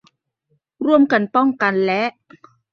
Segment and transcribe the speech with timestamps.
[0.85, 2.01] ร่วมกันป้องกันและ